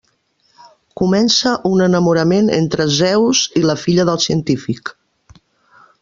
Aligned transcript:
Comença 0.99 1.51
un 1.71 1.83
enamorament 1.87 2.49
entre 2.57 2.87
Zeus 2.95 3.41
i 3.61 3.63
la 3.71 3.75
filla 3.85 4.07
del 4.11 4.19
científic. 4.27 4.91